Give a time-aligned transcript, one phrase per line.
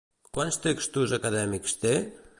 [0.37, 1.97] Quants textos acadèmics té?